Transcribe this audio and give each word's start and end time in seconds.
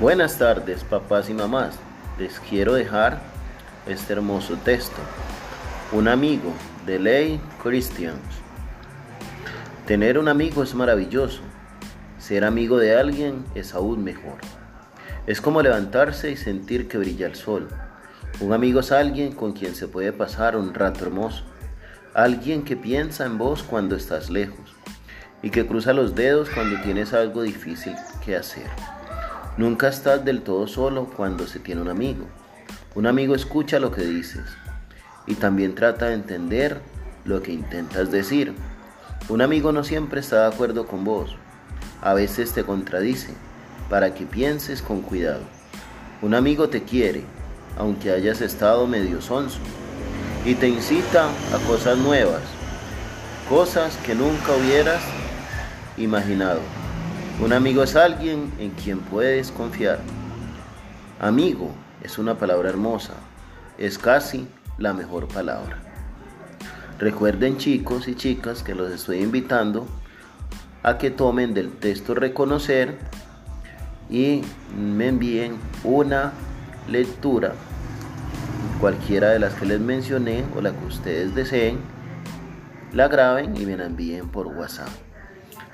Buenas 0.00 0.38
tardes, 0.38 0.82
papás 0.82 1.28
y 1.28 1.34
mamás. 1.34 1.74
Les 2.18 2.40
quiero 2.40 2.72
dejar 2.72 3.20
este 3.86 4.14
hermoso 4.14 4.56
texto. 4.64 4.96
Un 5.92 6.08
amigo 6.08 6.54
de 6.86 6.98
Ley 6.98 7.40
Christians. 7.62 8.16
Tener 9.86 10.16
un 10.16 10.28
amigo 10.28 10.62
es 10.62 10.74
maravilloso. 10.74 11.42
Ser 12.18 12.46
amigo 12.46 12.78
de 12.78 12.96
alguien 12.96 13.44
es 13.54 13.74
aún 13.74 14.02
mejor. 14.02 14.38
Es 15.26 15.42
como 15.42 15.60
levantarse 15.60 16.30
y 16.30 16.36
sentir 16.38 16.88
que 16.88 16.96
brilla 16.96 17.26
el 17.26 17.34
sol. 17.34 17.68
Un 18.40 18.54
amigo 18.54 18.80
es 18.80 18.92
alguien 18.92 19.32
con 19.32 19.52
quien 19.52 19.74
se 19.74 19.86
puede 19.86 20.14
pasar 20.14 20.56
un 20.56 20.72
rato 20.72 21.04
hermoso. 21.04 21.44
Alguien 22.14 22.64
que 22.64 22.74
piensa 22.74 23.26
en 23.26 23.36
vos 23.36 23.62
cuando 23.62 23.96
estás 23.96 24.30
lejos 24.30 24.74
y 25.42 25.50
que 25.50 25.66
cruza 25.66 25.92
los 25.92 26.14
dedos 26.14 26.48
cuando 26.48 26.80
tienes 26.80 27.12
algo 27.12 27.42
difícil 27.42 27.94
que 28.24 28.34
hacer. 28.34 28.70
Nunca 29.60 29.88
estás 29.88 30.24
del 30.24 30.40
todo 30.40 30.66
solo 30.66 31.04
cuando 31.14 31.46
se 31.46 31.58
tiene 31.58 31.82
un 31.82 31.90
amigo. 31.90 32.24
Un 32.94 33.06
amigo 33.06 33.34
escucha 33.34 33.78
lo 33.78 33.92
que 33.92 34.00
dices 34.00 34.46
y 35.26 35.34
también 35.34 35.74
trata 35.74 36.06
de 36.06 36.14
entender 36.14 36.80
lo 37.26 37.42
que 37.42 37.52
intentas 37.52 38.10
decir. 38.10 38.54
Un 39.28 39.42
amigo 39.42 39.70
no 39.70 39.84
siempre 39.84 40.20
está 40.20 40.48
de 40.48 40.54
acuerdo 40.54 40.86
con 40.86 41.04
vos. 41.04 41.36
A 42.00 42.14
veces 42.14 42.54
te 42.54 42.64
contradice 42.64 43.34
para 43.90 44.14
que 44.14 44.24
pienses 44.24 44.80
con 44.80 45.02
cuidado. 45.02 45.42
Un 46.22 46.32
amigo 46.32 46.70
te 46.70 46.84
quiere, 46.84 47.22
aunque 47.76 48.12
hayas 48.12 48.40
estado 48.40 48.86
medio 48.86 49.20
sonso, 49.20 49.58
y 50.46 50.54
te 50.54 50.70
incita 50.70 51.26
a 51.28 51.58
cosas 51.68 51.98
nuevas, 51.98 52.40
cosas 53.46 53.94
que 54.06 54.14
nunca 54.14 54.56
hubieras 54.56 55.02
imaginado. 55.98 56.79
Un 57.42 57.54
amigo 57.54 57.82
es 57.82 57.96
alguien 57.96 58.52
en 58.58 58.70
quien 58.72 58.98
puedes 58.98 59.50
confiar. 59.50 59.98
Amigo 61.18 61.70
es 62.02 62.18
una 62.18 62.36
palabra 62.36 62.68
hermosa, 62.68 63.14
es 63.78 63.96
casi 63.96 64.46
la 64.76 64.92
mejor 64.92 65.26
palabra. 65.26 65.78
Recuerden 66.98 67.56
chicos 67.56 68.08
y 68.08 68.14
chicas 68.14 68.62
que 68.62 68.74
los 68.74 68.92
estoy 68.92 69.22
invitando 69.22 69.86
a 70.82 70.98
que 70.98 71.10
tomen 71.10 71.54
del 71.54 71.72
texto 71.72 72.14
reconocer 72.14 72.98
y 74.10 74.42
me 74.78 75.08
envíen 75.08 75.56
una 75.82 76.34
lectura, 76.90 77.54
cualquiera 78.80 79.30
de 79.30 79.38
las 79.38 79.54
que 79.54 79.64
les 79.64 79.80
mencioné 79.80 80.44
o 80.54 80.60
la 80.60 80.72
que 80.72 80.84
ustedes 80.84 81.34
deseen, 81.34 81.78
la 82.92 83.08
graben 83.08 83.56
y 83.56 83.64
me 83.64 83.78
la 83.78 83.86
envíen 83.86 84.28
por 84.28 84.46
WhatsApp. 84.46 84.90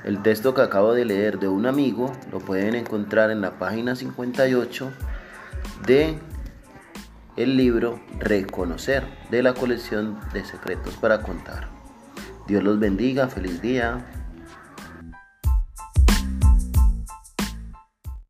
El 0.04 0.22
texto 0.22 0.54
que 0.54 0.62
acabo 0.62 0.92
de 0.92 1.04
leer 1.04 1.38
de 1.38 1.48
un 1.48 1.66
amigo 1.66 2.12
lo 2.30 2.38
pueden 2.38 2.74
encontrar 2.74 3.30
en 3.30 3.40
la 3.40 3.58
página 3.58 3.96
58 3.96 4.92
de 5.86 6.18
el 7.36 7.56
libro 7.56 8.00
Reconocer 8.18 9.04
de 9.30 9.42
la 9.42 9.54
colección 9.54 10.18
de 10.32 10.44
secretos 10.44 10.94
para 10.96 11.22
contar. 11.22 11.68
Dios 12.46 12.62
los 12.62 12.78
bendiga, 12.78 13.28
feliz 13.28 13.60
día. 13.60 14.06